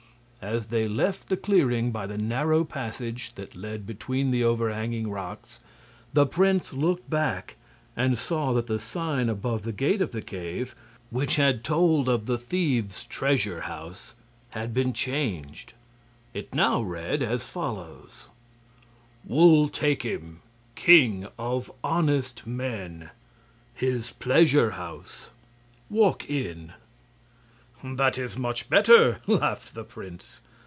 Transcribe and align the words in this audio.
As 0.43 0.65
they 0.65 0.87
left 0.87 1.29
the 1.29 1.37
clearing 1.37 1.91
by 1.91 2.07
the 2.07 2.17
narrow 2.17 2.63
passage 2.63 3.31
that 3.35 3.55
led 3.55 3.85
between 3.85 4.31
the 4.31 4.43
overhanging 4.43 5.07
rocks, 5.11 5.59
the 6.13 6.25
prince 6.25 6.73
looked 6.73 7.07
back 7.07 7.57
and 7.95 8.17
saw 8.17 8.51
that 8.53 8.65
the 8.65 8.79
sign 8.79 9.29
above 9.29 9.61
the 9.61 9.71
gate 9.71 10.01
of 10.01 10.13
the 10.13 10.21
cave, 10.23 10.73
which 11.11 11.35
had 11.35 11.63
told 11.63 12.09
of 12.09 12.25
the 12.25 12.39
thieves' 12.39 13.03
treasure 13.03 13.61
house, 13.61 14.15
had 14.49 14.73
been 14.73 14.93
changed. 14.93 15.73
It 16.33 16.55
now 16.55 16.81
read 16.81 17.21
as 17.21 17.47
follows: 17.47 18.29
WUL 19.23 19.69
TAKIM 19.69 20.39
KING 20.73 21.27
OF 21.37 21.71
HONEST 21.83 22.47
MEN 22.47 23.11
HIS 23.75 24.09
PLEASURE 24.17 24.71
HOUSE 24.71 25.29
WALK 25.91 26.27
IN 26.27 26.73
"That 27.83 28.19
is 28.19 28.37
much 28.37 28.69
better," 28.69 29.21
laughed 29.25 29.73
the 29.73 29.83
prince. 29.83 30.41